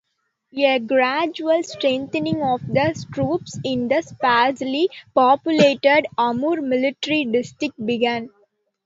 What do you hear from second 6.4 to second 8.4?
Military District began.